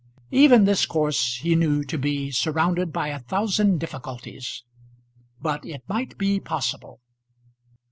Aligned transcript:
Even 0.31 0.63
this 0.65 0.87
course 0.87 1.35
he 1.43 1.53
knew 1.55 1.83
to 1.83 1.95
be 1.95 2.31
surrounded 2.31 2.91
by 2.91 3.09
a 3.09 3.19
thousand 3.19 3.79
difficulties; 3.79 4.63
but 5.39 5.63
it 5.63 5.83
might 5.87 6.17
be 6.17 6.39
possible. 6.39 6.99